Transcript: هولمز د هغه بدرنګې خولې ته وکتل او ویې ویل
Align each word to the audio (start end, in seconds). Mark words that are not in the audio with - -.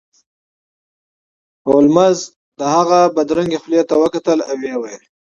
هولمز 1.67 2.19
د 2.59 2.61
هغه 2.75 2.99
بدرنګې 3.15 3.57
خولې 3.63 3.81
ته 3.89 3.95
وکتل 4.03 4.39
او 4.49 4.55
ویې 4.61 4.75
ویل 4.79 5.03